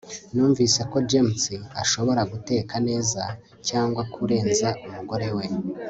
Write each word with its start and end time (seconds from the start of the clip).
numvise 0.33 0.79
ko 0.91 0.97
james 1.09 1.43
ashobora 1.83 2.21
guteka 2.33 2.75
neza, 2.87 3.21
cyangwa 3.67 4.01
kurenza 4.13 4.67
umugore 4.87 5.27
we 5.37 5.45